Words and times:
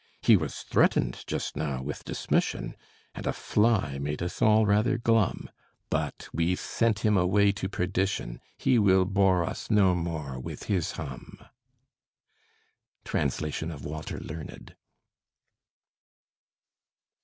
He 0.23 0.35
was 0.35 0.61
threatened 0.63 1.23
just 1.27 1.55
now 1.55 1.83
with 1.83 2.03
dismission, 2.03 2.75
And 3.13 3.27
a 3.27 3.33
fly 3.33 3.99
made 3.99 4.23
us 4.23 4.41
all 4.41 4.65
rather 4.65 4.97
glum: 4.97 5.47
But 5.91 6.27
we've 6.33 6.59
sent 6.59 7.01
him 7.05 7.15
away 7.19 7.51
to 7.51 7.69
perdition; 7.69 8.41
He 8.57 8.79
will 8.79 9.05
bore 9.05 9.43
us 9.45 9.69
no 9.69 9.93
more 9.93 10.39
with 10.39 10.63
his 10.63 10.93
hum. 10.93 11.37
Translation 13.05 13.69
of 13.69 13.85
Walter 13.85 14.19
Learned. 14.19 14.75